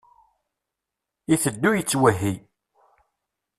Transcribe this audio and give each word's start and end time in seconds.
Iteddu 1.33 1.69
yettwehhi. 1.73 2.33